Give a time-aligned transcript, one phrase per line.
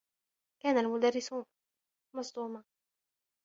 [0.63, 1.29] كان المدرّس
[2.15, 2.63] مصدومة.